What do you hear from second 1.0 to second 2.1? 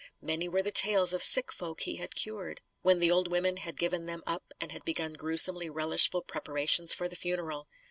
of sick folk he